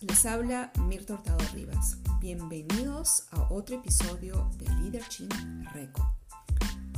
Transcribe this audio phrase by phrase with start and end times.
[0.00, 1.98] les habla Mirta Hurtado Rivas.
[2.18, 5.28] Bienvenidos a otro episodio de Leadership
[5.74, 6.14] Reco.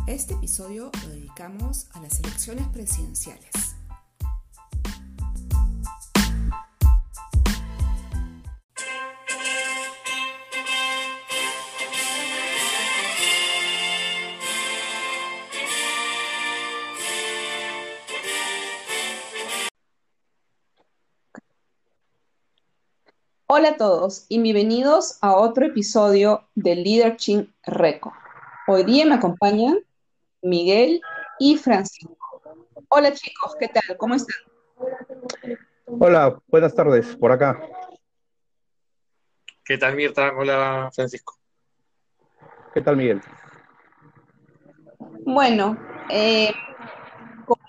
[0.06, 3.67] Este episodio lo dedicamos a las elecciones presidenciales.
[23.58, 28.12] Hola a todos y bienvenidos a otro episodio de Leadership Reco.
[28.68, 29.78] Hoy día me acompañan
[30.42, 31.00] Miguel
[31.40, 32.40] y Francisco.
[32.88, 33.96] Hola chicos, ¿qué tal?
[33.96, 34.36] ¿Cómo están?
[35.86, 37.60] Hola, buenas tardes, por acá.
[39.64, 40.30] ¿Qué tal Mirta?
[40.38, 41.34] Hola Francisco.
[42.72, 43.20] ¿Qué tal Miguel?
[45.24, 45.76] Bueno,
[46.10, 46.52] eh,
[47.44, 47.60] como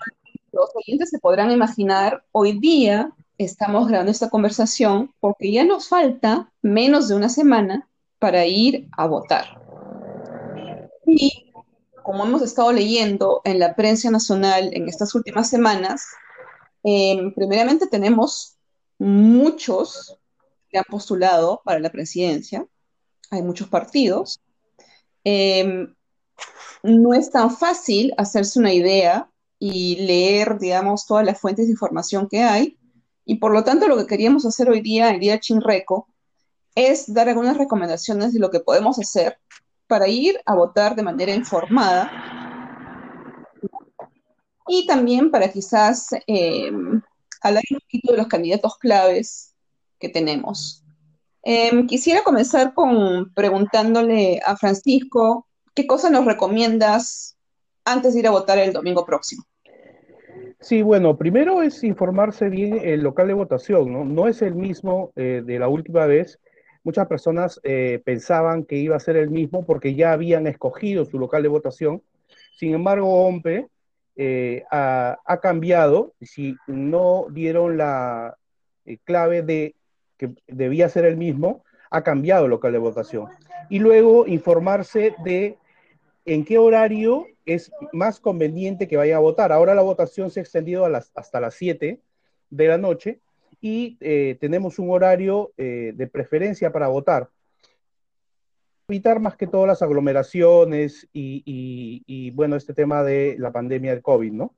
[0.52, 3.12] los oyentes se podrán imaginar, hoy día
[3.44, 7.88] estamos grabando esta conversación porque ya nos falta menos de una semana
[8.18, 9.58] para ir a votar.
[11.06, 11.50] Y
[12.02, 16.04] como hemos estado leyendo en la prensa nacional en estas últimas semanas,
[16.84, 18.56] eh, primeramente tenemos
[18.98, 20.18] muchos
[20.68, 22.66] que han postulado para la presidencia,
[23.30, 24.38] hay muchos partidos.
[25.24, 25.88] Eh,
[26.82, 32.28] no es tan fácil hacerse una idea y leer, digamos, todas las fuentes de información
[32.28, 32.76] que hay,
[33.30, 36.08] y por lo tanto, lo que queríamos hacer hoy día, el día Chinreco,
[36.74, 39.38] es dar algunas recomendaciones de lo que podemos hacer
[39.86, 42.10] para ir a votar de manera informada
[44.66, 46.72] y también para quizás eh,
[47.40, 49.54] hablar un poquito de los candidatos claves
[50.00, 50.82] que tenemos.
[51.44, 57.36] Eh, quisiera comenzar con preguntándole a Francisco, ¿qué cosa nos recomiendas
[57.84, 59.44] antes de ir a votar el domingo próximo?
[60.60, 64.04] Sí, bueno, primero es informarse bien el local de votación, ¿no?
[64.04, 66.38] No es el mismo eh, de la última vez.
[66.84, 71.18] Muchas personas eh, pensaban que iba a ser el mismo porque ya habían escogido su
[71.18, 72.02] local de votación.
[72.58, 73.68] Sin embargo, OMPE
[74.16, 76.12] eh, ha, ha, cambiado.
[76.20, 78.36] Si no dieron la
[79.04, 79.74] clave de
[80.18, 83.28] que debía ser el mismo, ha cambiado el local de votación.
[83.70, 85.56] Y luego informarse de
[86.30, 89.50] en qué horario es más conveniente que vaya a votar.
[89.50, 92.00] Ahora la votación se ha extendido hasta las 7
[92.50, 93.20] de la noche
[93.60, 97.30] y eh, tenemos un horario eh, de preferencia para votar.
[98.86, 104.32] Evitar más que todo las aglomeraciones y, bueno, este tema de la pandemia del COVID,
[104.32, 104.54] ¿no?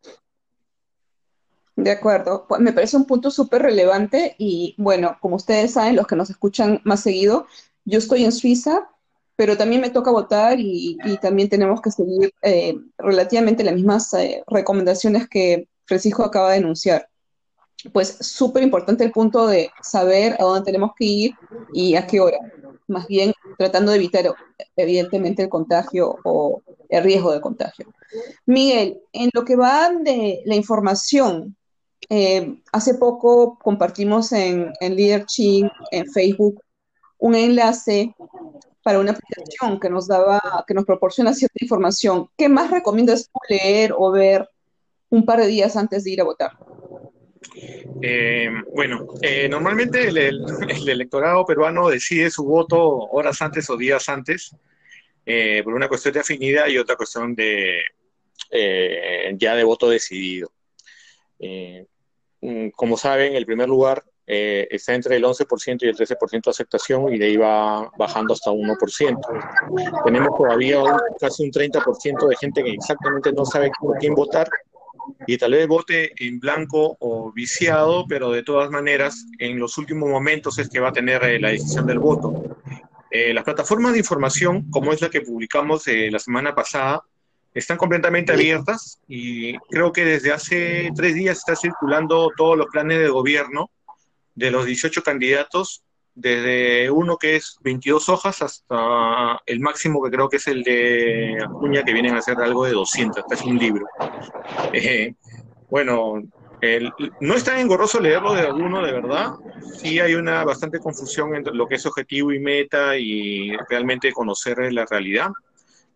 [1.74, 6.06] De acuerdo, pues me parece un punto súper relevante y bueno, como ustedes saben, los
[6.06, 7.46] que nos escuchan más seguido,
[7.86, 8.91] yo estoy en Suiza,
[9.36, 14.42] pero también me toca votar y, también tenemos que seguir eh, relativamente las mismas eh,
[14.46, 17.08] recomendaciones que Francisco acaba de enunciar.
[17.92, 21.34] Pues súper importante el punto de saber a dónde tenemos que ir
[21.72, 22.38] y a qué hora.
[22.86, 24.32] Más bien tratando de evitar,
[24.76, 27.86] evidentemente, el contagio o el riesgo de contagio.
[28.46, 31.56] Miguel, en lo que va de la información,
[32.08, 36.62] eh, hace poco compartimos en, en Leadership, en Facebook,
[37.18, 38.14] un enlace
[38.82, 42.28] para una aplicación que nos daba, que nos proporciona cierta información.
[42.36, 44.48] ¿Qué más recomiendas leer o ver
[45.10, 46.52] un par de días antes de ir a votar?
[48.00, 50.44] Eh, bueno, eh, normalmente el,
[50.88, 54.56] electorado peruano decide su voto horas antes o días antes,
[55.24, 57.82] eh, por una cuestión de afinidad y otra cuestión de
[59.38, 60.52] ya de voto decidido.
[62.40, 66.50] Mm, como saben, el primer lugar eh, está entre el 11% y el 13% de
[66.50, 70.04] aceptación y de ahí va bajando hasta 1%.
[70.04, 70.82] Tenemos todavía
[71.18, 74.48] casi un 30% de gente que exactamente no sabe por quién votar
[75.26, 80.08] y tal vez vote en blanco o viciado, pero de todas maneras en los últimos
[80.08, 82.56] momentos es que va a tener eh, la decisión del voto.
[83.10, 87.02] Eh, las plataformas de información, como es la que publicamos la semana pasada,
[87.54, 92.98] están completamente abiertas y creo que desde hace tres días está circulando todos los planes
[92.98, 93.70] de gobierno
[94.34, 95.82] de los 18 candidatos,
[96.14, 101.38] desde uno que es 22 hojas hasta el máximo que creo que es el de
[101.42, 103.86] Acuña, que vienen a ser algo de 200, casi un libro.
[104.72, 105.14] Eh,
[105.70, 106.22] bueno,
[107.20, 109.32] no es tan engorroso leerlo de alguno, de verdad.
[109.78, 114.72] Sí hay una bastante confusión entre lo que es objetivo y meta y realmente conocer
[114.72, 115.30] la realidad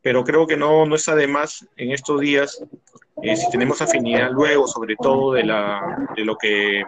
[0.07, 2.63] pero creo que no, no está de en estos días,
[3.23, 6.85] eh, si tenemos afinidad luego, sobre todo de, la, de lo que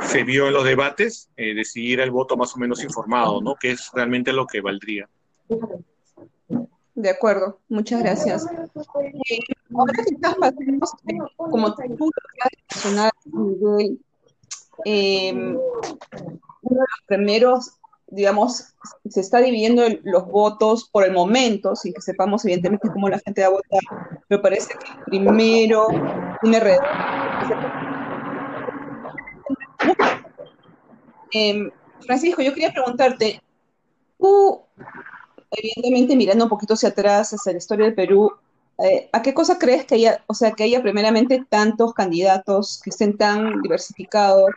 [0.00, 3.56] se vio en los debates, eh, decidir el voto más o menos informado, ¿no?
[3.56, 5.06] Que es realmente lo que valdría.
[6.94, 8.46] De acuerdo, muchas gracias.
[8.46, 9.38] Eh,
[9.74, 10.92] ahora quizás pasemos,
[11.36, 12.10] como tú
[13.60, 13.78] lo
[14.86, 15.60] eh, uno
[16.62, 17.72] de los primeros,
[18.08, 18.74] digamos,
[19.08, 23.42] se está dividiendo los votos por el momento, sin que sepamos evidentemente cómo la gente
[23.42, 25.88] va a votar, pero parece que primero
[26.40, 26.78] tiene red.
[31.32, 31.68] Eh,
[32.00, 33.42] Francisco, yo quería preguntarte,
[34.18, 34.62] tú,
[35.50, 38.32] evidentemente mirando un poquito hacia atrás, hacia la historia del Perú,
[38.78, 42.90] eh, ¿a qué cosa crees que haya, o sea, que haya primeramente tantos candidatos que
[42.90, 44.50] estén tan diversificados,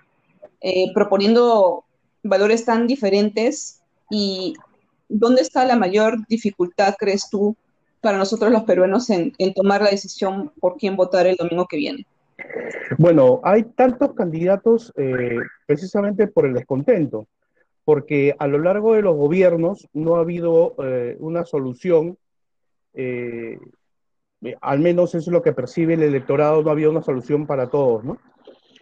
[0.61, 1.85] eh, proponiendo
[2.23, 3.81] valores tan diferentes?
[4.09, 4.55] ¿Y
[5.07, 7.55] dónde está la mayor dificultad, crees tú,
[8.01, 12.05] para nosotros los peruanos en, tomar la decisión por quién votar el domingo que viene?
[12.97, 17.27] Bueno, hay tantos candidatos eh, precisamente por el descontento,
[17.83, 22.17] porque a lo largo de los gobiernos no ha habido eh, una solución,
[22.93, 23.59] eh,
[24.61, 28.05] al menos eso es lo que percibe el electorado, no había una solución para todos,
[28.05, 28.17] ¿no?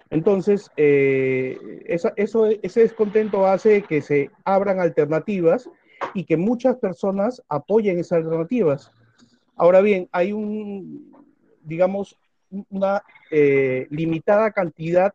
[0.10, 5.70] Entonces, eso, ese descontento hace que se abran alternativas
[6.14, 8.92] y que muchas personas apoyen esas alternativas.
[9.56, 11.12] Ahora bien, hay un,
[11.64, 12.18] digamos,
[12.70, 15.14] una eh, limitada cantidad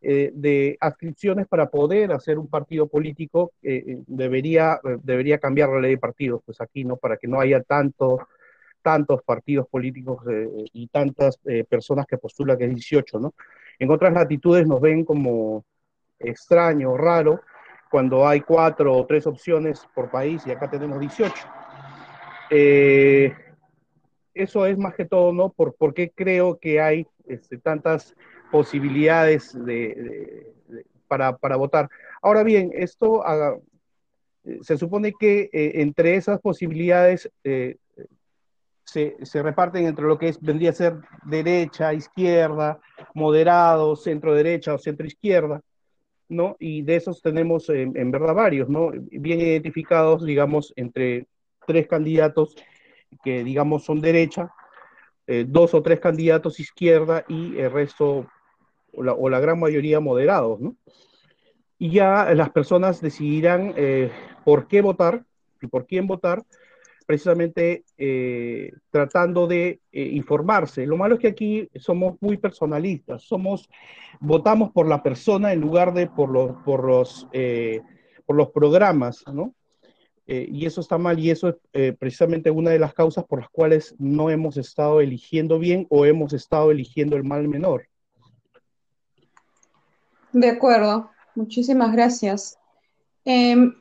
[0.00, 5.92] eh, de adscripciones para poder hacer un partido político, eh, debería, debería cambiar la ley
[5.92, 6.96] de partidos, pues aquí, ¿no?
[6.96, 8.26] Para que no haya tanto,
[8.82, 10.24] tantos partidos políticos
[10.72, 11.38] y tantas
[11.68, 13.34] personas que postulan que es 18, ¿no?
[13.82, 15.64] En otras latitudes nos ven como
[16.20, 17.40] extraño, raro,
[17.90, 21.34] cuando hay cuatro o tres opciones por país y acá tenemos 18.
[22.50, 23.34] Eh,
[24.34, 25.50] eso es más que todo, ¿no?
[25.50, 28.14] Por, qué creo que hay este, tantas
[28.52, 30.52] posibilidades de,
[31.08, 31.90] para, votar.
[32.22, 33.56] Ahora bien, esto ah,
[34.60, 37.78] se supone que eh, entre esas posibilidades eh,
[38.84, 42.80] se, reparten entre lo que es, vendría a ser derecha, izquierda,
[43.14, 45.60] moderado, centro derecha o centro izquierda,
[46.28, 46.56] ¿no?
[46.58, 48.90] Y de esos tenemos en, en verdad varios, ¿no?
[48.92, 51.26] Bien identificados, digamos, entre
[51.66, 52.56] tres candidatos
[53.22, 54.52] que digamos son derecha,
[55.26, 58.26] eh, dos o tres candidatos izquierda y el resto
[58.94, 60.76] o la, gran mayoría moderados, ¿no?
[61.78, 64.10] Y ya las personas decidirán eh,
[64.44, 65.24] por qué votar
[65.60, 66.42] y por quién votar,
[67.04, 70.86] precisamente eh, tratando de informarse.
[70.86, 73.68] Lo malo es que aquí somos muy personalistas, somos,
[74.20, 77.26] votamos por la persona en lugar de por los, por los,
[78.26, 79.54] por los programas, ¿no?
[80.26, 83.40] Eh, y eso está mal y eso es eh, precisamente una de las causas por
[83.40, 87.88] las cuales no hemos estado eligiendo bien o hemos estado eligiendo el mal menor.
[90.32, 92.56] De acuerdo, muchísimas gracias.
[93.24, 93.74] Em,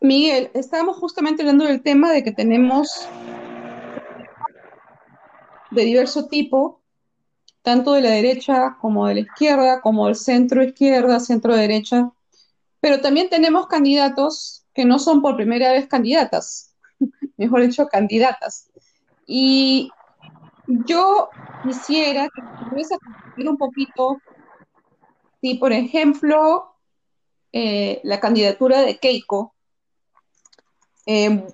[0.00, 3.08] Miguel, estábamos justamente hablando del tema de que tenemos
[5.72, 6.80] de diverso tipo,
[7.62, 12.12] tanto de la derecha como de la izquierda, como del centro izquierda, centro derecha,
[12.80, 16.76] pero también tenemos candidatos que no son por primera vez candidatas,
[17.36, 18.70] mejor dicho, candidatas.
[19.26, 19.90] Y
[20.86, 21.28] yo
[21.64, 22.96] quisiera que pudiese
[23.38, 24.18] un poquito
[25.40, 26.72] si, por ejemplo,
[27.52, 29.54] eh, la candidatura de Keiko
[31.08, 31.46] em,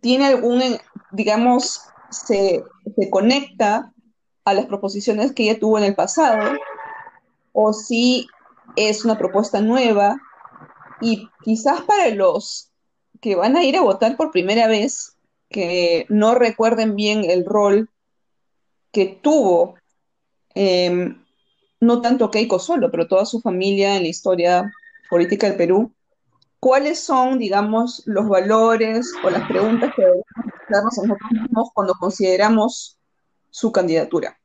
[0.00, 0.62] tiene algún,
[1.10, 2.64] digamos, se,
[2.96, 3.92] se conecta
[4.46, 6.56] a las proposiciones que ella tuvo en el pasado,
[7.52, 8.26] o si
[8.74, 10.16] es una propuesta nueva,
[11.02, 12.70] y quizás para los
[13.20, 15.14] que van a ir a votar por primera vez,
[15.50, 17.90] que no recuerden bien el rol
[18.92, 19.74] que tuvo,
[20.54, 21.22] em,
[21.80, 24.72] no tanto Keiko solo, pero toda su familia en la historia
[25.10, 25.92] política del Perú,
[26.62, 30.24] ¿cuáles son, digamos, los valores o las preguntas que debemos
[30.68, 33.00] hacernos a nosotros mismos cuando consideramos
[33.50, 34.38] su candidatura?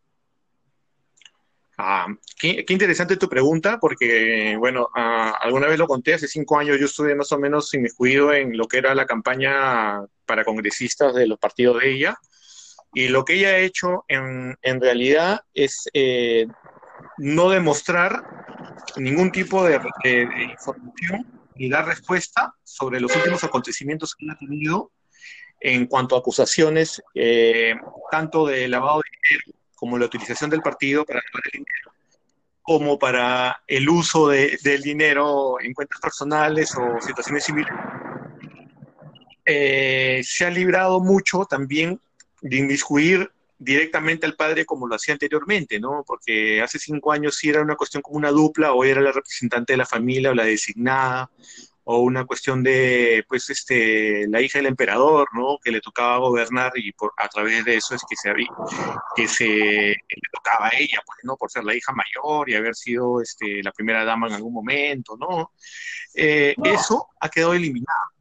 [1.78, 2.08] Ah,
[2.40, 6.88] qué, interesante tu pregunta, porque, bueno, ah, alguna vez lo conté, hace cinco años yo
[6.88, 11.38] estuve más o menos inmiscuido en lo que era la campaña para congresistas de los
[11.38, 12.18] partidos de ella,
[12.96, 16.48] y lo que ella ha hecho en, realidad es eh,
[17.20, 18.24] no demostrar
[18.96, 19.80] ningún tipo de,
[20.50, 24.92] información ni dar respuesta sobre los últimos acontecimientos que ha tenido
[25.60, 27.76] en cuanto a acusaciones eh,
[28.12, 31.92] tanto de lavado de dinero como la utilización del partido para lavar el dinero,
[32.62, 37.78] como para el uso de, del dinero en cuentas personales o situaciones similares.
[39.46, 42.02] Eh, se ha librado mucho también
[42.42, 46.04] de inmiscuir directamente al padre como lo hacía anteriormente, ¿no?
[46.06, 49.74] Porque hace cinco años sí era una cuestión como una dupla, o era la representante
[49.74, 51.30] de la familia o la designada,
[51.90, 55.58] o una cuestión de, pues, este, la hija del emperador, ¿no?
[55.64, 58.34] Que le tocaba gobernar y por, a través de eso es que se,
[59.16, 61.38] que se le tocaba a ella, pues, ¿no?
[61.38, 65.16] Por ser la hija mayor y haber sido, este, la primera dama en algún momento,
[65.18, 65.54] ¿no?
[66.14, 68.17] Eh, eso ha quedado eliminado.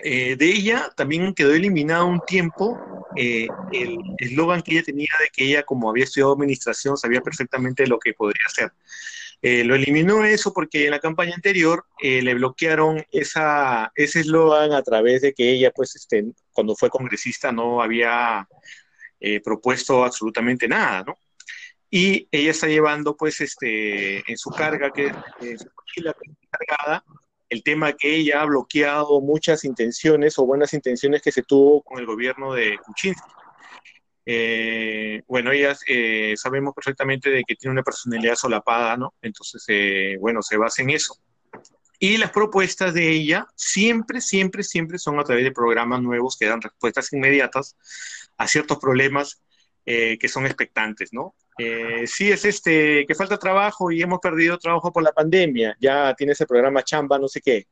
[0.00, 2.78] Eh, de ella también quedó eliminado un tiempo
[3.16, 7.86] eh, el eslogan que ella tenía de que ella, como había estudiado administración, sabía perfectamente
[7.86, 8.72] lo que podría hacer.
[9.42, 14.82] Eh, lo eliminó eso porque en la campaña anterior le bloquearon esa, ese eslogan a
[14.82, 18.46] través de que ella, pues, este, cuando fue congresista no había
[19.44, 21.14] propuesto absolutamente nada, ¿no?
[21.90, 25.06] Y ella está llevando, pues, este, en su carga, que
[25.40, 26.14] es su mochila
[26.50, 27.04] cargada,
[27.48, 31.98] el tema que ella ha bloqueado muchas intenciones o buenas intenciones que se tuvo con
[31.98, 33.28] el gobierno de Kuczynski.
[34.30, 39.14] Eh, bueno, ella eh, sabemos perfectamente de que tiene una personalidad solapada, ¿no?
[39.22, 41.16] Entonces, eh, bueno, se basa en eso.
[41.98, 46.46] Y las propuestas de ella siempre, siempre, siempre son a través de programas nuevos que
[46.46, 47.74] dan respuestas inmediatas
[48.36, 49.42] a ciertos problemas
[49.84, 51.34] que son expectantes, ¿no?
[51.58, 55.76] Eh, sí, es este, que falta trabajo y hemos perdido trabajo por la pandemia.
[55.80, 57.66] Ya tienes el programa Chamba, no sé qué.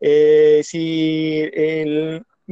[0.00, 1.50] Eh, si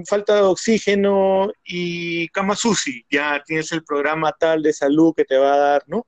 [0.06, 5.54] falta oxígeno y cama sushi, ya tienes el programa tal de salud que te va
[5.54, 6.06] a dar, ¿no?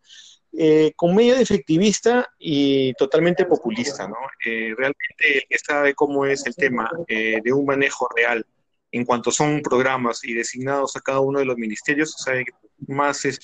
[0.53, 4.17] Eh, con medio de efectivista y totalmente populista, ¿no?
[4.45, 8.45] Eh, realmente el que sabe cómo es el tema de un manejo real
[8.91, 12.45] en cuanto son programas y designados a cada uno de los ministerios, sabe
[12.87, 13.39] más es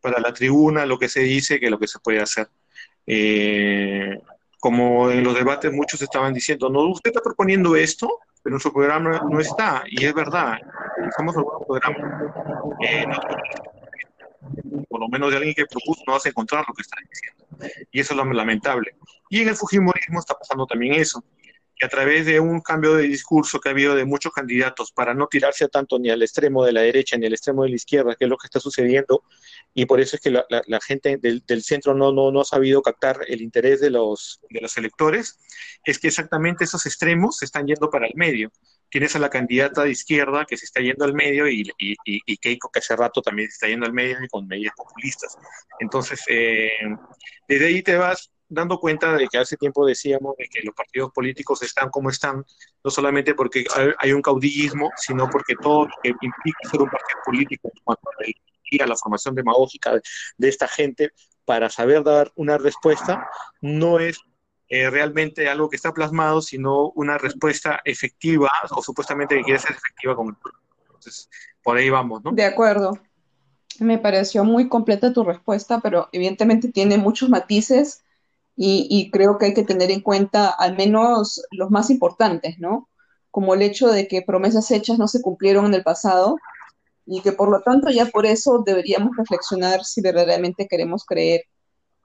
[0.00, 2.48] para la tribuna lo que se dice que lo que se puede hacer.
[3.06, 4.18] Eh,
[4.60, 8.72] como en los debates muchos estaban diciendo, no, usted está proponiendo esto, pero en su
[8.72, 10.58] programa no está, y es verdad,
[11.06, 12.32] estamos algunos programas,
[12.82, 13.06] eh,
[14.88, 17.86] por lo menos de alguien que propuso, no vas a encontrar lo que están diciendo,
[17.90, 18.94] y eso es lo lamentable.
[19.28, 21.22] Y en el Fujimorismo está pasando también eso,
[21.76, 25.14] que a través de un cambio de discurso que ha habido de muchos candidatos para
[25.14, 28.14] no tirarse tanto ni al extremo de la derecha ni al extremo de la izquierda,
[28.14, 29.24] que es lo que está sucediendo,
[29.74, 30.46] y por eso es que la,
[30.80, 34.76] gente del, centro no, no, no, ha sabido captar el interés de los, de los
[34.76, 35.38] electores,
[35.84, 38.52] es que exactamente esos extremos se están yendo para el medio.
[38.88, 42.36] Tienes a la candidata de izquierda que se está yendo al medio y, y, y,
[42.36, 45.36] Keiko que hace rato también se está yendo al medio y con medidas populistas.
[45.80, 46.70] Entonces, eh,
[47.48, 51.12] desde ahí te vas dando cuenta de que hace tiempo decíamos de que los partidos
[51.12, 52.44] políticos están como están,
[52.82, 53.64] no solamente porque
[53.98, 58.08] hay un caudillismo, sino porque todo lo que implica ser un partido político cuanto
[58.80, 59.92] a la formación demagógica
[60.36, 61.12] de, esta gente
[61.44, 63.28] para saber dar una respuesta,
[63.60, 64.18] no es
[64.68, 69.72] eh, realmente algo que está plasmado, sino una respuesta efectiva o supuestamente que quiere ser
[69.72, 70.34] efectiva con el.
[70.86, 71.28] Entonces,
[71.62, 72.32] por ahí vamos, ¿no?
[72.32, 72.98] De acuerdo.
[73.80, 78.03] Me pareció muy completa tu respuesta, pero evidentemente tiene muchos matices
[78.56, 82.88] y, creo que hay que tener en cuenta al menos los más importantes, ¿no?
[83.30, 86.36] Como el hecho de que promesas hechas no se cumplieron en el pasado
[87.06, 91.42] y que por lo tanto ya por eso deberíamos reflexionar si verdaderamente queremos creer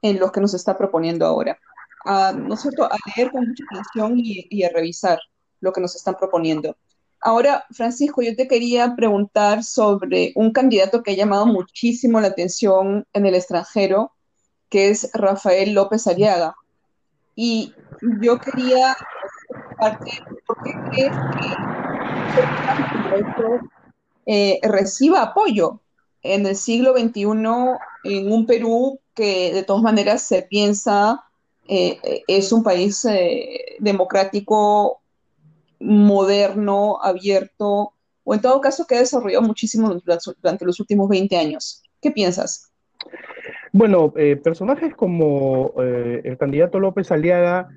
[0.02, 1.60] en lo que nos está proponiendo ahora.
[2.06, 2.86] A, ¿No es cierto?
[2.86, 5.20] A leer con mucha atención y, y a revisar
[5.60, 6.76] lo que nos están proponiendo.
[7.22, 13.06] Ahora, Francisco, yo te quería preguntar sobre un candidato que ha llamado muchísimo la atención
[13.14, 14.14] en el extranjero,
[14.70, 16.56] que es Rafael López Aliaga.
[17.36, 17.74] Y
[18.22, 18.96] yo quería
[20.46, 21.56] ¿por qué crees que
[24.26, 25.82] eh, reciba apoyo
[26.22, 27.24] en el siglo XXI
[28.04, 31.24] en un Perú que de todas maneras se piensa
[31.68, 35.02] eh, es un país eh, democrático,
[35.80, 39.96] moderno, abierto, o en todo caso que ha desarrollado muchísimo
[40.42, 41.84] durante los últimos 20 años.
[42.02, 42.72] ¿Qué piensas?
[43.72, 47.70] Bueno, personajes como el candidato López Aliaga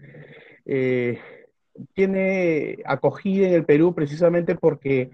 [1.94, 5.10] tiene acogida en el Perú precisamente porque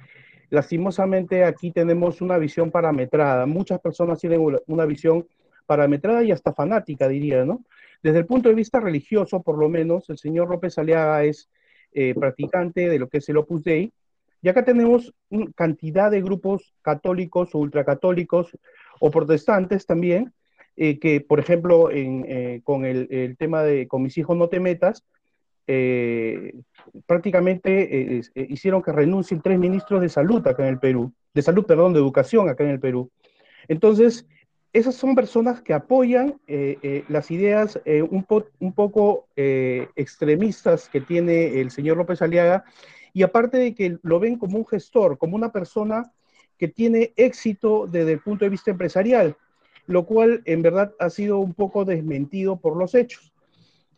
[0.51, 3.45] Lastimosamente aquí tenemos una visión parametrada.
[3.47, 5.27] Muchas personas tienen una visión
[5.67, 7.65] parametrada y hasta fanática, diría, ¿no?
[8.03, 11.51] Desde el punto de vista religioso, por lo menos, el señor López Aliaga es
[11.93, 13.93] eh, practicante de lo que es el Opus Dei.
[14.41, 15.13] Y acá tenemos
[15.55, 18.57] cantidad de grupos católicos o ultracatólicos
[19.01, 20.33] o protestantes también,
[20.79, 24.61] eh, que, por ejemplo, eh, con el, el, tema de con mis hijos no te
[24.61, 25.05] metas,
[25.71, 26.55] eh,
[27.05, 31.43] prácticamente eh, eh, hicieron que renuncien tres ministros de salud acá en el Perú, de
[31.43, 33.11] salud, perdón, de educación acá en el Perú.
[33.69, 34.27] Entonces,
[34.73, 36.41] esas son personas que apoyan
[37.09, 38.25] las ideas un,
[38.61, 42.65] un, poco extremistas que tiene el señor López Aliaga,
[43.13, 46.13] y aparte de que lo ven como un gestor, como una persona
[46.59, 49.37] que tiene éxito desde el punto de vista empresarial,
[49.89, 53.33] lo cual en verdad ha sido un poco desmentido por los hechos.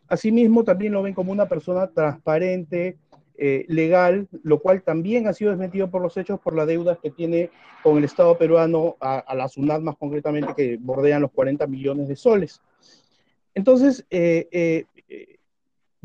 [0.07, 2.97] Asimismo, también lo ven como una persona transparente,
[3.37, 7.11] eh, legal, lo cual también ha sido desmentido por los hechos por las deudas que
[7.11, 7.49] tiene
[7.83, 12.15] con el Estado peruano, a, la SUNAT más concretamente, que bordean los 40 millones de
[12.15, 12.61] soles.
[13.53, 14.85] Entonces, eh, eh,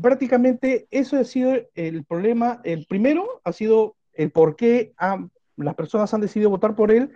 [0.01, 2.59] prácticamente eso ha sido el problema.
[2.65, 4.91] El primero ha sido el por qué
[5.55, 7.11] las personas han decidido votar por él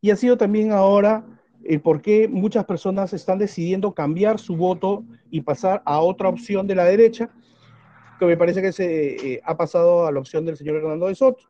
[0.00, 1.24] y ha sido también ahora
[1.66, 6.66] el por qué muchas personas están decidiendo cambiar su voto y pasar a otra opción
[6.66, 7.30] de la derecha,
[8.18, 11.14] que me parece que se eh, ha pasado a la opción del señor Hernando de
[11.14, 11.44] Soto.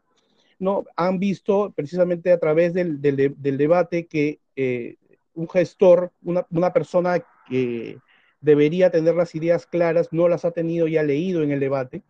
[0.59, 0.85] ¿no?
[0.97, 4.97] Han visto precisamente a través del, del, debate que eh,
[5.35, 7.99] un gestor, una, una, persona que
[8.40, 12.02] debería tener las ideas claras, no las ha tenido y ha leído en el debate,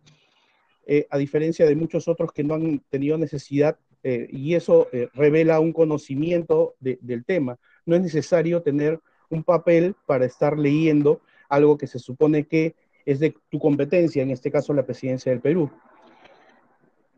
[0.85, 5.73] eh, a diferencia de muchos otros que no han tenido necesidad, y eso revela un
[5.73, 7.57] conocimiento del tema.
[7.85, 8.99] No es necesario tener
[9.29, 12.75] un papel para estar leyendo algo que se supone que
[13.05, 15.69] es de tu competencia, en este caso la presidencia del Perú.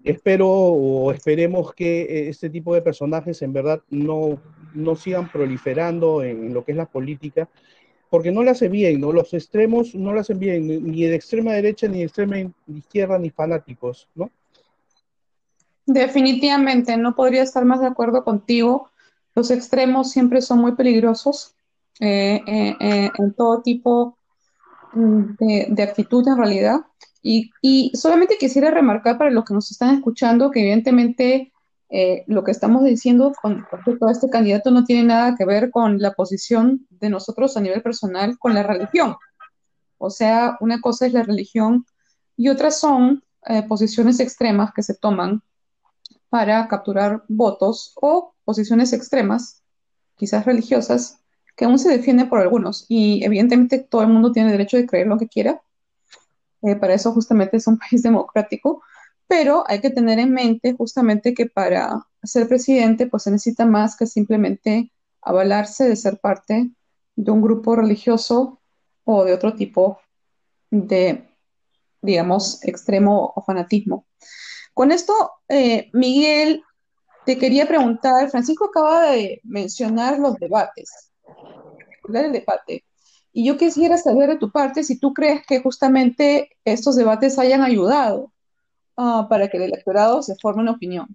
[0.03, 4.39] Espero o esperemos que eh, este tipo de personajes en verdad no,
[4.73, 7.49] no sigan proliferando en, lo que es la política,
[8.09, 9.11] porque no le hace bien, ¿no?
[9.11, 13.29] Los extremos no le hacen bien, ni de extrema derecha, ni de extrema izquierda, ni
[13.29, 14.29] fanáticos, ¿no?
[15.85, 18.89] Definitivamente, no podría estar más de acuerdo contigo.
[19.37, 21.53] Los extremos siempre son muy peligrosos
[21.99, 24.17] eh, eh, en todo tipo
[24.95, 26.79] de, actitud en realidad.
[27.21, 31.53] Y, y, solamente quisiera remarcar para los que nos están escuchando que evidentemente
[31.91, 35.69] eh, lo que estamos diciendo con respecto a este candidato no tiene nada que ver
[35.69, 39.17] con la posición de nosotros a nivel personal con la religión.
[39.99, 41.85] O sea, una cosa es la religión
[42.35, 45.43] y otras son eh, posiciones extremas que se toman
[46.27, 49.61] para capturar votos o posiciones extremas,
[50.15, 51.19] quizás religiosas,
[51.57, 52.85] que aún se defiende por algunos.
[52.87, 55.61] Y evidentemente todo el mundo tiene derecho de creer lo que quiera.
[56.61, 58.81] Eh, para eso justamente es un país democrático.
[59.27, 63.97] Pero hay que tener en mente justamente que para ser presidente pues se necesita más
[63.97, 66.71] que simplemente avalarse de ser parte
[67.17, 68.61] de un grupo religioso
[69.03, 69.99] o de otro tipo
[70.71, 71.27] de,
[72.01, 74.05] digamos, extremo o fanatismo.
[74.73, 75.13] Con esto,
[75.49, 76.63] eh, Miguel,
[77.27, 81.11] te quería preguntar, Francisco acaba de mencionar los debates
[82.15, 82.85] el debate.
[83.33, 87.63] Y yo quisiera saber de tu parte si tú crees que justamente estos debates hayan
[87.63, 88.31] ayudado
[88.95, 91.13] uh, para que el electorado se forme una opinión.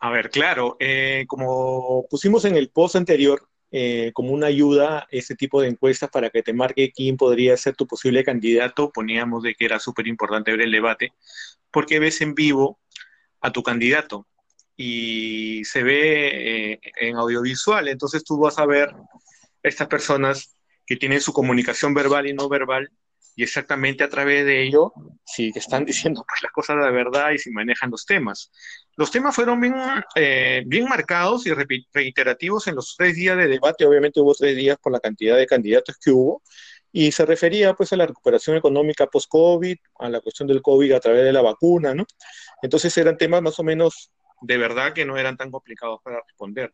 [0.00, 5.36] A ver, claro, eh, como pusimos en el post anterior, eh, como una ayuda ese
[5.36, 9.54] tipo de encuestas para que te marque quién podría ser tu posible candidato, poníamos de
[9.54, 11.12] que era súper importante ver el debate,
[11.70, 12.79] porque ves en vivo
[13.40, 14.26] a tu candidato
[14.76, 17.88] y se ve eh, en audiovisual.
[17.88, 18.94] Entonces tú vas a ver
[19.62, 22.90] estas personas que tienen su comunicación verbal y no verbal
[23.36, 24.92] y exactamente a través de ello
[25.24, 28.50] si están diciendo pues, las cosas de verdad y si manejan los temas.
[28.96, 29.74] Los temas fueron bien,
[30.14, 33.86] eh, bien marcados y reiterativos en los tres días de debate.
[33.86, 36.42] Obviamente hubo tres días por la cantidad de candidatos que hubo
[36.92, 41.00] y se refería pues a la recuperación económica post-COVID, a la cuestión del COVID a
[41.00, 42.04] través de la vacuna, ¿no?
[42.62, 46.72] Entonces eran temas más o menos de verdad que no eran tan complicados para responder.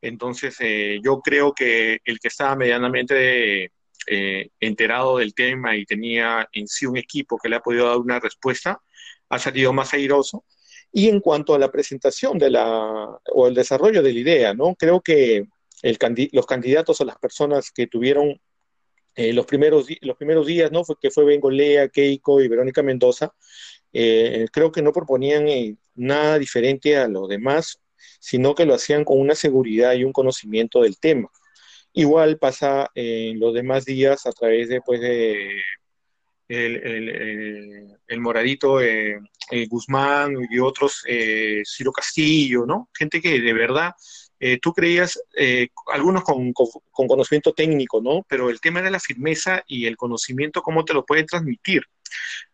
[0.00, 3.72] Entonces, eh, yo creo que el que estaba medianamente
[4.06, 7.98] eh, enterado del tema y tenía en sí un equipo que le ha podido dar
[7.98, 8.80] una respuesta,
[9.28, 10.44] ha salido más airoso.
[10.92, 14.74] Y en cuanto a la presentación de la, o el desarrollo de la idea, ¿no?
[14.76, 15.44] Creo que
[15.82, 15.98] el,
[16.32, 18.40] los candidatos o las personas que tuvieron
[19.18, 20.84] eh, los, primeros, los primeros días, ¿no?
[20.84, 23.34] Fue, que fue Bengolea, Keiko y Verónica Mendoza,
[23.90, 25.46] creo que no proponían
[25.94, 27.80] nada diferente a los demás,
[28.20, 31.28] sino que lo hacían con una seguridad y un conocimiento del tema.
[31.92, 35.62] Igual pasa en los demás días a través de, pues, de
[36.48, 39.18] el, moradito eh,
[39.68, 42.88] Guzmán y otros, eh, Ciro Castillo, ¿no?
[42.96, 43.92] Gente que de verdad
[44.40, 48.24] eh, tú creías, eh, algunos con, con, conocimiento técnico, ¿no?
[48.28, 51.82] Pero el tema de la firmeza y el conocimiento, cómo te lo pueden transmitir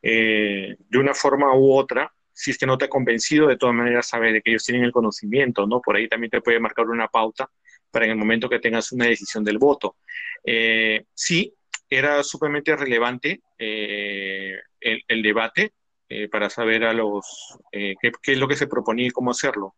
[0.02, 4.08] de una forma u otra, si es que no te ha convencido, de todas maneras
[4.08, 5.80] sabes de que ellos tienen el conocimiento, ¿no?
[5.80, 7.48] Por ahí también te puede marcar una pauta
[7.94, 9.96] para en el momento que tengas una decisión del voto.
[10.44, 11.54] Eh, sí,
[11.88, 15.72] era sumamente relevante eh, el, debate
[16.08, 19.76] eh, para saber a los qué, es lo que se proponía y cómo hacerlo.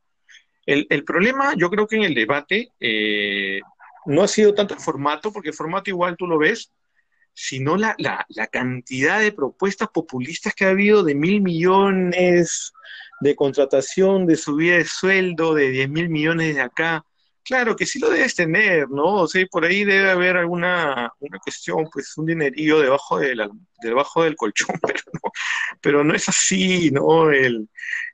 [0.67, 2.73] El, el problema, yo creo que en el debate
[4.07, 6.73] no ha sido tanto el formato, porque el formato igual tú lo ves,
[7.33, 12.73] sino la, la, la, cantidad de propuestas populistas que ha habido de mil millones
[13.21, 17.05] de contratación, de subida de sueldo, de diez mil millones de acá.
[17.47, 19.23] Claro que sí lo debes tener, ¿no?
[19.23, 23.49] O sea, por ahí debe haber alguna una cuestión, pues un dinerillo debajo, de la,
[23.81, 25.31] debajo del colchón, pero no,
[25.81, 27.31] pero no es así, ¿no?
[27.31, 27.69] El,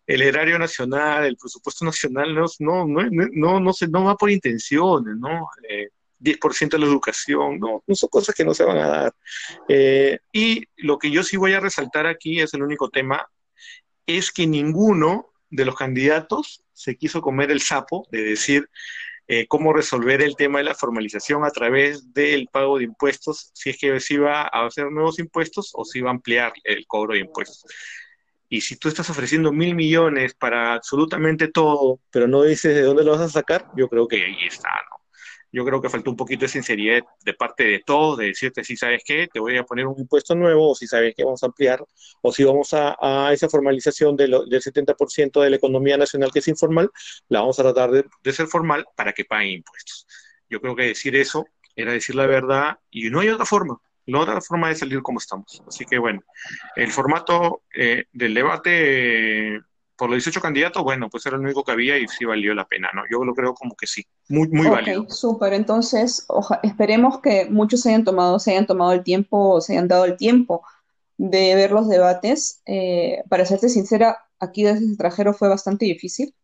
[0.06, 4.30] el erario nacional, el presupuesto nacional, no, no, no, no, no, se, no va por
[4.30, 5.48] intenciones, ¿no?
[5.66, 9.14] Eh, 10% de la educación, no, son cosas que no se van a dar.
[9.66, 13.26] Eh, y lo que yo sí voy a resaltar aquí es el único tema,
[14.06, 18.68] es que ninguno de los candidatos se quiso comer el sapo de decir,
[19.28, 23.70] eh, cómo resolver el tema de la formalización a través del pago de impuestos, si
[23.70, 27.14] es que se iba a hacer nuevos impuestos o si iba a ampliar el cobro
[27.14, 27.64] de impuestos.
[28.48, 33.04] Y si tú estás ofreciendo mil millones para absolutamente todo, pero no dices de dónde
[33.04, 35.01] lo vas a sacar, yo creo que ahí está, ¿no?
[35.52, 38.76] Yo creo que faltó un poquito de sinceridad de parte de todos, de decirte si
[38.76, 41.46] sabes qué, te voy a poner un impuesto nuevo, o si sabes que vamos a
[41.46, 41.84] ampliar,
[42.22, 46.32] o si vamos a, a esa formalización de lo, del 70% de la economía nacional
[46.32, 46.90] que es informal,
[47.28, 50.06] la vamos a tratar de, de ser formal para que paguen impuestos.
[50.48, 54.18] Yo creo que decir eso era decir la verdad y no hay otra forma, no
[54.18, 55.62] hay otra forma de salir como estamos.
[55.66, 56.22] Así que bueno,
[56.76, 59.60] el formato eh, del debate
[60.02, 62.66] por los 18 candidatos, bueno, pues era el único que había y sí valió la
[62.66, 63.02] pena, ¿no?
[63.08, 65.04] Yo lo creo como que sí, muy, muy Ok, válido.
[65.08, 65.52] súper.
[65.52, 69.86] Entonces, oja- esperemos que muchos se hayan tomado, se hayan tomado el tiempo, se hayan
[69.86, 70.62] dado el tiempo
[71.16, 72.62] de ver los debates.
[72.66, 76.34] Eh, para serte sincera, aquí desde el extranjero fue bastante difícil,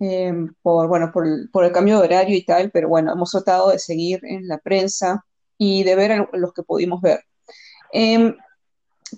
[0.00, 3.30] eh, por, bueno, por el, por el cambio de horario y tal, pero bueno, hemos
[3.32, 5.24] tratado de seguir en la prensa
[5.58, 7.20] y de ver los que pudimos ver.
[7.92, 8.36] Em,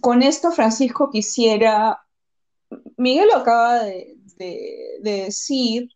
[0.00, 1.98] con esto, Francisco, quisiera
[2.96, 5.88] Miguel lo acaba de, de- de decir,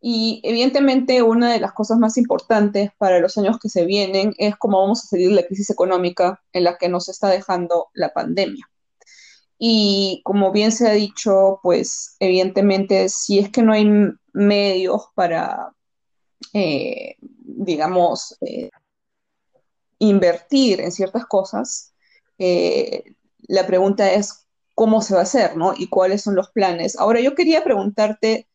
[0.00, 4.54] y evidentemente una de las cosas más importantes para los años que se vienen es
[4.56, 8.12] cómo vamos a salir de la crisis económica en la que nos está dejando la
[8.12, 8.64] pandemia.
[9.58, 13.86] Y como bien se ha dicho, pues evidentemente si es que no hay
[14.32, 15.72] medios para,
[16.52, 18.70] eh, digamos, eh,
[19.98, 21.94] invertir en ciertas cosas,
[22.38, 23.02] eh,
[23.48, 24.45] la pregunta es
[24.76, 25.72] cómo se va a hacer, ¿no?
[25.74, 26.96] Y cuáles son los planes.
[26.98, 28.46] Ahora, yo quería preguntarte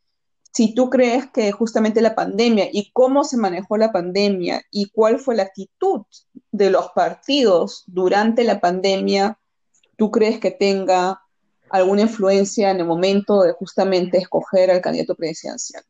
[0.53, 5.17] si tú crees que justamente la pandemia y cómo se manejó la pandemia y cuál
[5.17, 6.03] fue la actitud
[6.51, 9.39] de los partidos durante la pandemia,
[9.97, 11.21] tú crees que tenga
[11.71, 15.83] alguna influencia en el momento de justamente escoger al candidato presidencial.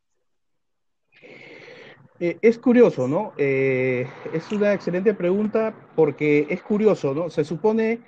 [2.22, 3.34] Eh, es curioso, ¿no?
[3.38, 7.30] Eh, es una excelente pregunta porque es curioso, ¿no?
[7.30, 8.00] Se supone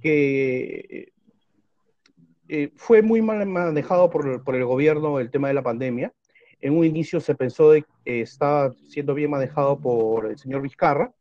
[0.00, 1.12] que
[2.52, 6.12] eh, fue muy mal manejado por, el gobierno el tema de la pandemia.
[6.60, 7.72] En un inicio se pensó
[8.04, 11.12] que estaba siendo bien manejado por el señor Vizcarra,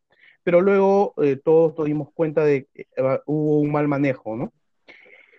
[0.43, 4.51] pero luego eh, todos nos dimos cuenta de que uh, hubo un mal manejo, ¿no?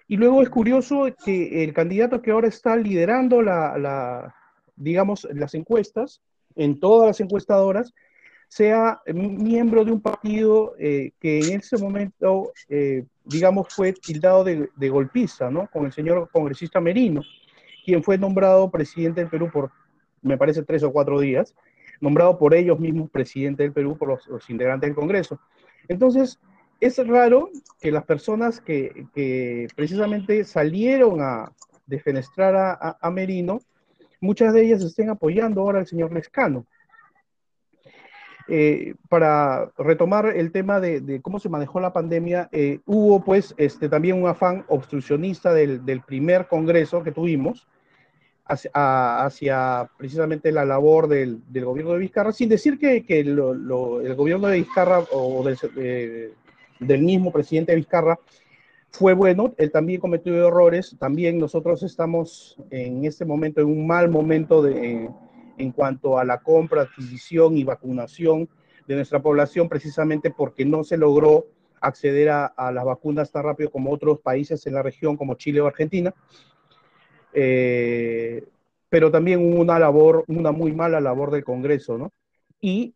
[0.07, 4.33] Y luego es curioso que el candidato que ahora está liderando la,
[4.76, 6.22] digamos, las encuestas,
[6.55, 7.92] en todas las encuestadoras,
[8.46, 14.70] sea miembro de un partido eh, que en ese momento, eh, digamos, fue tildado de,
[14.74, 15.68] de, golpista, ¿no?
[15.68, 17.22] Con el señor congresista Merino,
[17.85, 19.70] quien fue nombrado presidente del Perú por,
[20.22, 21.54] me parece, tres o cuatro días,
[22.00, 25.38] nombrado por ellos mismos presidente del Perú, por los, integrantes del Congreso.
[25.88, 26.38] Entonces,
[26.80, 29.06] es raro que las personas que,
[29.76, 31.52] precisamente salieron a
[31.87, 33.61] defenestrar a, a, a Merino,
[34.20, 36.66] muchas de ellas estén apoyando ahora al señor Lescano.
[38.52, 43.88] Eh, para retomar el tema de, cómo se manejó la pandemia, eh, hubo pues este,
[43.88, 47.68] también un afán obstruccionista del, primer congreso que tuvimos
[48.44, 53.36] hacia, precisamente la labor del, gobierno de Vizcarra, sin decir que, que el
[54.16, 56.32] gobierno de Vizcarra o del, eh,
[56.80, 58.18] del mismo presidente Vizcarra
[58.90, 64.10] fue bueno, él también cometió errores, también nosotros estamos en este momento en un mal
[64.10, 65.08] momento de
[65.61, 68.49] en cuanto a la compra, adquisición y vacunación
[68.87, 71.46] de nuestra población, precisamente porque no se logró
[71.81, 75.66] acceder a, las vacunas tan rápido como otros países en la región, como Chile o
[75.66, 76.14] Argentina.
[77.33, 78.44] Eh,
[78.88, 82.12] pero también una labor, una muy mala labor del Congreso, ¿no?
[82.61, 82.94] Y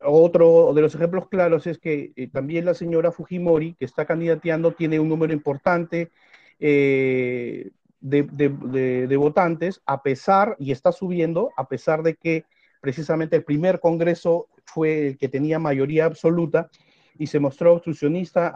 [0.00, 4.72] otro de los ejemplos claros es que eh, también la señora Fujimori, que está candidateando,
[4.72, 6.10] tiene un número importante
[6.58, 7.70] eh,
[8.04, 12.44] de, votantes, a pesar, y está subiendo, a pesar de que
[12.80, 16.70] precisamente el primer Congreso fue el que tenía mayoría absoluta
[17.18, 18.48] y se mostró obstruccionista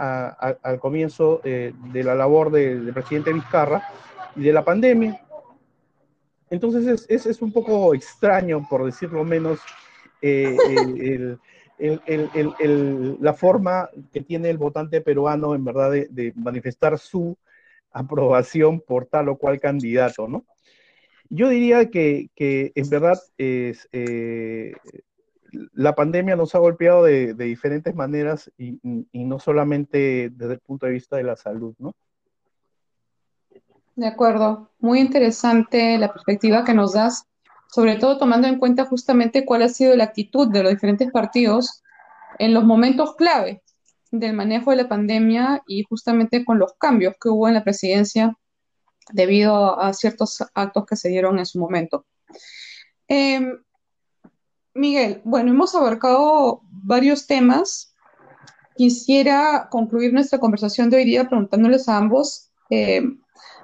[0.62, 3.82] al comienzo eh, de la labor del presidente Vizcarra
[4.36, 5.20] y de la pandemia.
[6.50, 9.60] Entonces es, es, es un poco extraño, por decirlo menos,
[10.20, 10.56] eh,
[13.20, 17.36] la forma que tiene el votante peruano en verdad de manifestar su
[17.98, 20.44] aprobación por tal o cual candidato, ¿no?
[21.30, 23.74] Yo diría que, en verdad eh,
[25.74, 28.78] la pandemia nos ha golpeado de, diferentes maneras y,
[29.12, 31.94] no solamente desde el punto de vista de la salud, ¿no?
[33.96, 37.24] De acuerdo, muy interesante la perspectiva que nos das,
[37.68, 41.82] sobre todo tomando en cuenta justamente cuál ha sido la actitud de los diferentes partidos
[42.38, 43.60] en los momentos clave
[44.10, 48.36] del manejo de la pandemia y justamente con los cambios que hubo en la presidencia
[49.12, 52.06] debido a ciertos actos que se dieron en su momento.
[53.06, 53.58] Em,
[54.74, 57.94] Miguel, bueno, hemos abarcado varios temas.
[58.76, 63.20] Quisiera concluir nuestra conversación de hoy día preguntándoles a ambos, em,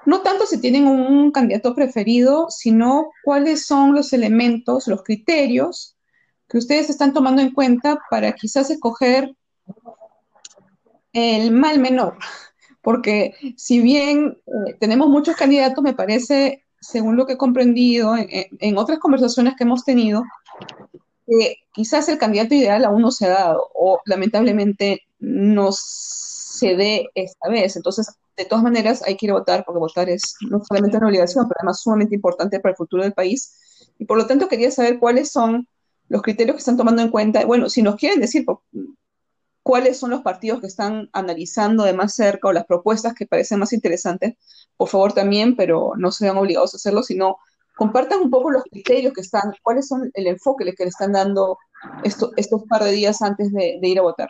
[0.07, 5.97] no tanto si tienen un candidato preferido, sino cuáles son los elementos, los criterios
[6.49, 9.35] que ustedes están tomando en cuenta para quizás escoger
[11.15, 12.19] el mal menor,
[12.83, 18.77] porque si bien eh, tenemos muchos candidatos, me parece, según lo que he comprendido en,
[18.77, 20.23] otras conversaciones que hemos tenido,
[21.27, 27.09] que quizás el candidato ideal aún no se ha dado o lamentablemente no se dé
[27.15, 27.77] esta vez.
[27.77, 31.07] Entonces, de todas maneras, hay que ir a votar porque votar es no solamente una
[31.07, 33.57] obligación, pero además sumamente importante para el futuro del país.
[33.99, 35.67] Y por lo tanto, quería saber cuáles son
[36.09, 37.45] los criterios que están tomando en cuenta.
[37.47, 38.45] Bueno, si nos quieren decir
[39.65, 43.59] cuáles son los partidos que están analizando de más cerca o las propuestas que parecen
[43.59, 44.35] más interesantes,
[44.77, 47.39] por favor también, pero no se vean obligados a hacerlo, sino
[47.75, 51.59] compartan un poco los criterios que están, cuáles son el enfoque que le están dando
[52.05, 54.29] estos par de días antes de, ir a votar.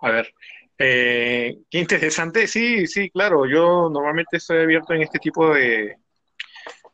[0.00, 0.32] A ver,
[0.78, 2.46] eh, qué interesante.
[2.46, 3.44] Sí, sí, claro.
[3.46, 5.96] Yo normalmente estoy abierto en este tipo de,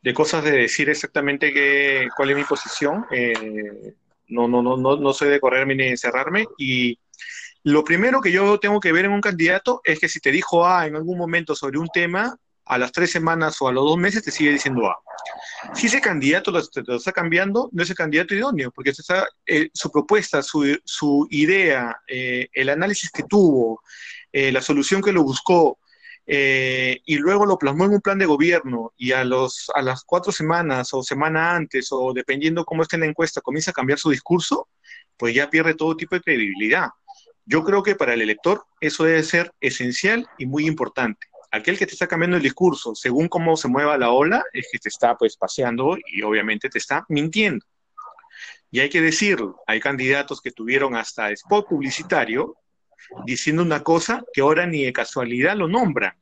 [0.03, 3.07] de cosas de decir exactamente qué, cuál es mi posición.
[3.11, 3.95] Eh,
[4.29, 6.47] no, no, no, no, no soy de correrme ni de encerrarme.
[6.59, 6.99] Y
[7.63, 10.67] lo primero que yo tengo que ver en un candidato es que si te dijo
[10.67, 13.99] A en algún momento sobre un tema, a las tres semanas o a los dos
[13.99, 14.97] meses te sigue diciendo A.
[15.75, 16.61] Si ese candidato lo,
[16.97, 21.97] está cambiando, no es el candidato idóneo, porque está, eh, su propuesta, su, su idea,
[22.09, 23.83] eh, el análisis que tuvo,
[24.33, 25.79] la solución que lo buscó,
[26.27, 30.05] eh, y luego lo plasmó en un plan de gobierno y a, los, a las
[30.05, 33.99] cuatro semanas o semana antes o dependiendo cómo esté en la encuesta comienza a cambiar
[33.99, 34.69] su discurso,
[35.17, 36.91] pues ya pierde todo tipo de credibilidad.
[37.45, 41.27] Yo creo que para el elector eso debe ser esencial y muy importante.
[41.51, 44.79] Aquel que te está cambiando el discurso según cómo se mueva la ola es que
[44.79, 47.67] te está pues paseando y obviamente te está mintiendo.
[48.71, 52.57] Y hay que decirlo, hay candidatos que tuvieron hasta spot publicitario
[53.27, 56.15] diciendo una cosa que ahora ni de casualidad lo nombran.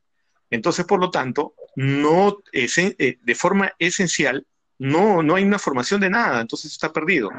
[0.51, 4.47] Entonces, por lo tanto, no eh, de forma esencial,
[4.79, 7.31] no, no hay una formación de nada, entonces está perdido.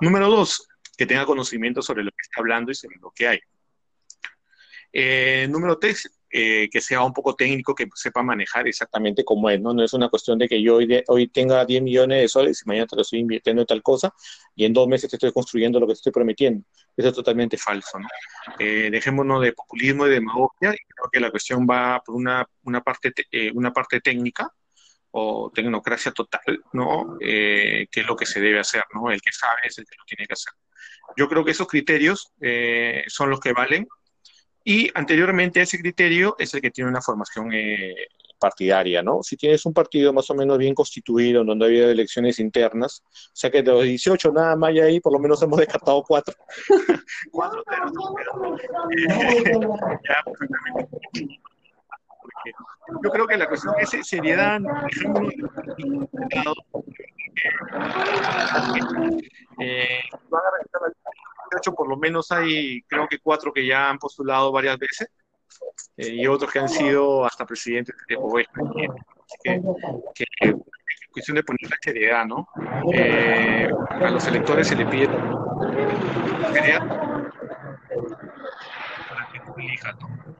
[0.00, 3.40] Número dos, que tenga conocimiento sobre lo que está hablando y sobre lo que hay.
[4.92, 9.58] Eh, número tres, eh, que sea un poco técnico, que sepa manejar exactamente cómo es,
[9.58, 9.72] ¿no?
[9.72, 12.68] No es una cuestión de que yo hoy, hoy tenga 10 millones de soles y
[12.68, 14.12] mañana te lo estoy invirtiendo en tal cosa
[14.54, 16.62] y en dos meses te estoy construyendo lo que te estoy prometiendo.
[16.94, 18.06] Eso es totalmente falso, ¿no?
[18.58, 22.82] Eh, dejémonos de populismo y demagogia y creo que la cuestión va por una, una,
[22.82, 24.52] parte, eh, una parte técnica
[25.12, 27.16] o tecnocracia total, ¿no?
[27.18, 29.10] Eh, que es lo que se debe hacer, ¿no?
[29.10, 30.52] El que sabe es el que lo tiene que hacer.
[31.16, 32.30] Yo creo que esos criterios
[33.06, 33.88] son los que valen
[34.68, 37.94] y anteriormente ese criterio es el que tiene una formación eh,
[38.36, 39.22] partidaria, ¿no?
[39.22, 43.30] Si tienes un partido más o menos bien constituido, donde ha habido elecciones internas, o
[43.32, 46.34] sea que de los 18 nada más ahí, por lo menos hemos descartado cuatro.
[47.30, 47.62] cuatro
[53.04, 54.60] yo creo que la cuestión es seriedad,
[59.60, 60.64] eh, van a la
[61.58, 65.08] hecho, por lo menos hay, creo que cuatro que ya han postulado varias veces
[65.96, 68.46] eh, y otros que han sido hasta presidentes de pues,
[69.42, 69.60] que,
[70.14, 70.54] que, que,
[71.10, 72.46] cuestión de poner la seriedad, ¿no?
[72.92, 75.08] Eh, a los electores se le pide
[76.52, 76.86] seriedad
[79.08, 80.35] para que elija, ¿no?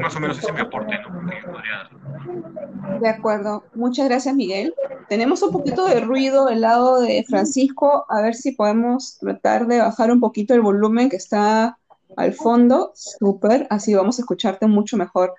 [0.00, 2.98] Más o menos ese me aporte, ¿no?
[3.00, 3.64] De acuerdo.
[3.74, 4.74] Muchas gracias, Miguel.
[5.08, 8.06] Tenemos un poquito de ruido del lado de Francisco.
[8.08, 11.78] A ver si podemos tratar de bajar un poquito el volumen que está
[12.16, 12.92] al fondo.
[12.94, 13.66] Súper.
[13.70, 15.34] Así vamos a escucharte mucho mejor.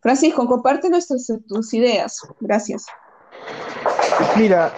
[0.00, 2.20] Francisco, comparte nuestras tus ideas.
[2.40, 2.86] Gracias.
[4.36, 4.72] Mira,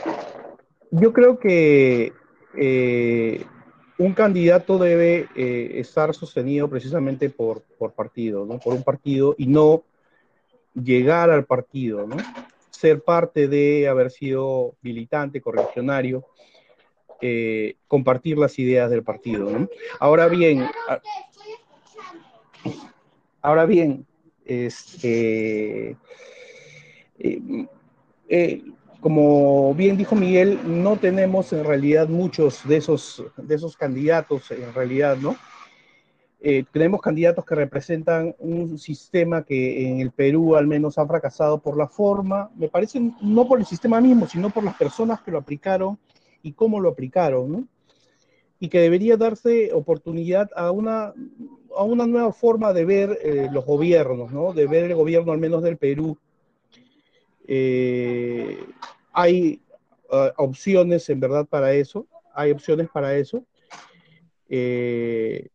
[0.90, 2.12] yo creo que
[2.56, 3.44] eh,
[4.00, 8.58] un candidato debe eh, estar sostenido precisamente por, por partido, ¿no?
[8.58, 9.82] Por un partido y no
[10.74, 12.16] llegar al partido, ¿no?
[12.70, 16.24] Ser parte de haber sido militante, correligionario,
[17.20, 19.50] eh, compartir las ideas del partido.
[19.98, 20.66] Ahora bien,
[23.42, 24.06] Ahora bien,
[24.46, 25.96] este,
[29.00, 34.72] como bien dijo Miguel, no tenemos en realidad muchos de esos, de esos candidatos, en
[34.74, 35.36] realidad, ¿no?
[36.42, 41.58] Eh, tenemos candidatos que representan un sistema que en el Perú al menos ha fracasado
[41.58, 45.30] por la forma, me parece no por el sistema mismo, sino por las personas que
[45.30, 45.98] lo aplicaron
[46.42, 47.64] y cómo lo aplicaron, ¿no?
[48.58, 51.14] Y que debería darse oportunidad a una,
[51.76, 54.52] a una nueva forma de ver eh, los gobiernos, ¿no?
[54.54, 56.16] De ver el gobierno al menos del Perú.
[57.46, 58.58] Eh,
[59.12, 59.60] hay
[60.10, 63.44] uh, opciones en verdad para eso, hay opciones para eso.
[64.48, 65.48] Eh,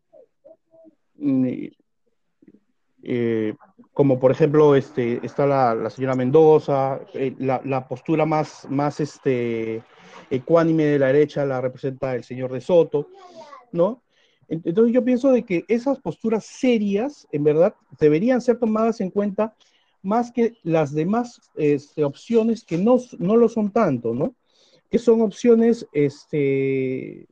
[3.04, 3.56] eh,
[3.94, 7.00] como por ejemplo este, está la, señora Mendoza,
[7.38, 9.84] la, postura más, más este,
[10.30, 13.10] ecuánime de la derecha la representa el señor de Soto,
[13.72, 14.02] ¿no?
[14.48, 19.56] Entonces yo pienso de que esas posturas serias, en verdad, deberían ser tomadas en cuenta
[20.06, 24.36] más que las demás este, opciones que no, no lo son tanto, ¿no?
[24.90, 27.28] Que son opciones este,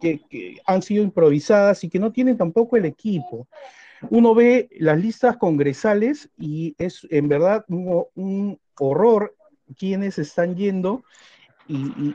[0.00, 3.48] que, han sido improvisadas y que no tienen tampoco el equipo.
[4.08, 9.34] Uno ve las listas congresales y es en verdad un, horror
[9.76, 11.04] quienes están yendo
[11.68, 12.14] y,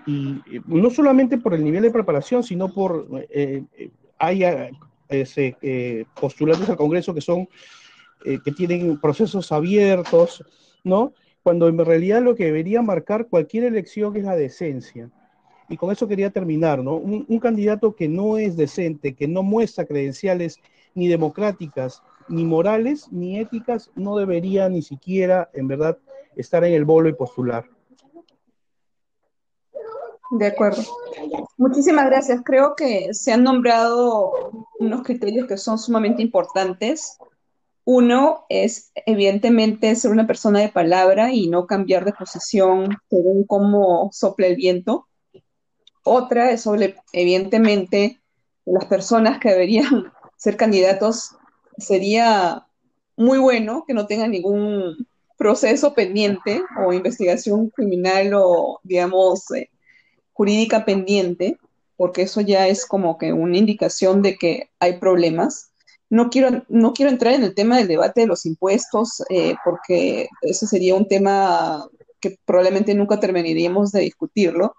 [0.65, 4.43] no solamente por el nivel de preparación, sino por eh, eh hay
[5.09, 7.47] eh, postulantes al Congreso que son
[8.25, 10.43] eh, que tienen procesos abiertos,
[10.83, 11.13] ¿no?
[11.43, 15.11] Cuando en realidad lo que debería marcar cualquier elección es la decencia.
[15.69, 16.95] Y con eso quería terminar, ¿no?
[16.95, 20.59] Un, candidato que no es decente, que no muestra credenciales
[20.95, 25.97] ni democráticas, ni morales, ni éticas, no debería ni siquiera, en verdad,
[26.35, 27.65] estar en el bolo y postular.
[30.31, 30.81] De acuerdo.
[31.57, 32.41] Muchísimas gracias.
[32.43, 37.19] Creo que se han nombrado unos criterios que son sumamente importantes
[37.85, 44.09] uno es, evidentemente, ser una persona de palabra y no cambiar de posición según cómo
[44.11, 45.07] sople el viento.
[46.03, 48.19] Otra es sobre, evidentemente,
[48.65, 51.35] las personas que deberían ser candidatos.
[51.77, 52.65] Sería
[53.15, 59.69] muy bueno que no tengan ningún proceso pendiente o investigación criminal o, digamos, eh,
[60.33, 61.57] jurídica pendiente,
[61.97, 65.71] porque eso ya es como que una indicación de que hay problemas.
[66.09, 70.27] No quiero, no quiero entrar en el tema del debate de los impuestos, eh, porque
[70.41, 71.87] ese sería un tema
[72.19, 74.75] que probablemente nunca terminaríamos de discutirlo.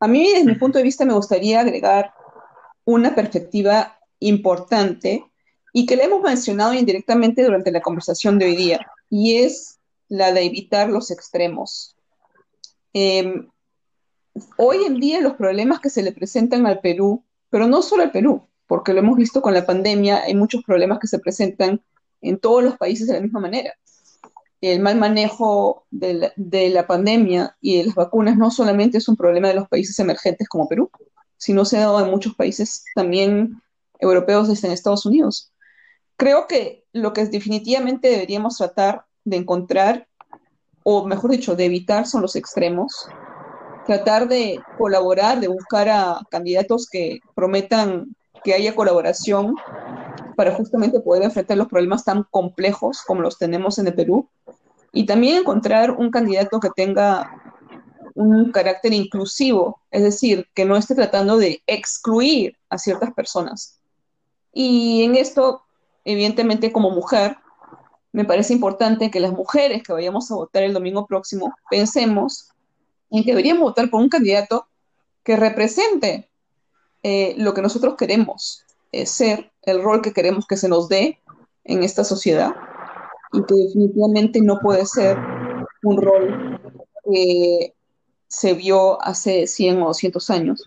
[0.00, 2.12] A mí, desde mi punto de vista, me gustaría agregar
[2.84, 5.24] una perspectiva importante
[5.72, 10.32] y que le hemos mencionado indirectamente durante la conversación de hoy día, y es la
[10.32, 11.96] de evitar los extremos.
[12.92, 13.48] Em,
[14.56, 18.12] hoy en día los problemas que se le presentan al Perú, pero no solo al
[18.12, 21.82] Perú, porque lo hemos visto con la pandemia, hay muchos problemas que se presentan
[22.20, 23.72] en todos los países de la misma manera.
[24.60, 26.30] El mal manejo de
[26.72, 30.48] la, pandemia y de las vacunas no solamente es un problema de los países emergentes
[30.48, 30.90] como Perú,
[31.36, 33.62] sino se ha dado en muchos países también
[34.00, 35.52] europeos desde en Estados Unidos.
[36.16, 40.08] Creo que lo que definitivamente deberíamos tratar de encontrar,
[40.82, 43.08] o mejor dicho, de evitar son los extremos,
[43.86, 49.56] tratar de colaborar, de buscar a candidatos que prometan que haya colaboración
[50.36, 54.28] para justamente poder enfrentar los problemas tan complejos como los tenemos en el Perú
[54.92, 57.30] y también encontrar un candidato que tenga
[58.14, 63.78] un carácter inclusivo, es decir, que no esté tratando de excluir a ciertas personas.
[64.52, 65.62] Y en esto,
[66.04, 67.36] evidentemente, como mujer,
[68.12, 72.50] me parece importante que las mujeres que vayamos a votar el domingo próximo pensemos
[73.10, 74.66] en que deberíamos votar por un candidato
[75.22, 76.28] que represente
[77.02, 78.64] eh, lo que nosotros queremos
[79.04, 81.18] ser, el rol que queremos que se nos dé
[81.64, 82.54] en esta sociedad.
[83.32, 85.18] Y que definitivamente no puede ser
[85.82, 86.60] un rol
[87.04, 87.74] que
[88.26, 90.66] se vio hace 100 o 200 años,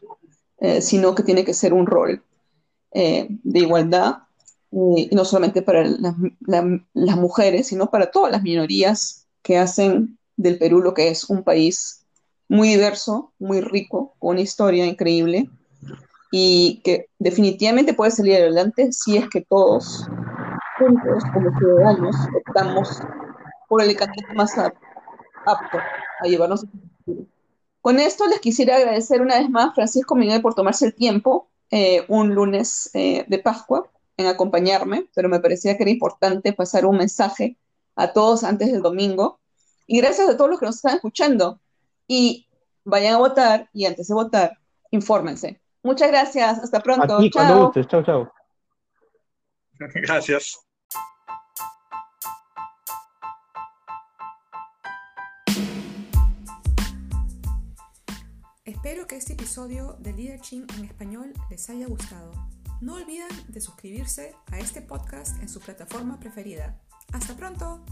[0.59, 2.23] eh, sino que tiene que ser un rol
[2.91, 4.19] eh, de igualdad,
[4.71, 10.93] no solamente para las mujeres, sino para todas las minorías que hacen del Perú lo
[10.93, 12.05] que es un país
[12.47, 15.49] muy diverso, muy rico, con una historia increíble
[16.31, 20.07] y que definitivamente puede salir adelante si es que todos
[20.79, 22.15] juntos como ciudadanos
[22.47, 23.01] optamos
[23.67, 25.77] por el candidato más apto
[26.19, 26.65] a llevarnos
[27.81, 32.05] Con esto les quisiera agradecer una vez más Francisco Miguel por tomarse el tiempo eh,
[32.09, 36.97] un lunes eh, de Pascua en acompañarme, pero me parecía que era importante pasar un
[36.97, 37.57] mensaje
[37.95, 39.39] a todos antes del domingo.
[39.87, 41.59] Y gracias a todos los que nos están escuchando.
[42.07, 42.47] Y
[42.83, 44.57] vayan a votar y antes de votar,
[44.91, 45.61] infórmense.
[45.83, 47.17] Muchas gracias, hasta pronto.
[47.17, 48.31] Aquí, cuando gustes, chao, chao.
[49.79, 50.59] Gracias.
[58.63, 62.31] Espero que este episodio de Leadership en español les haya gustado.
[62.79, 66.79] No olviden de suscribirse a este podcast en su plataforma preferida.
[67.11, 67.83] ¡Hasta pronto!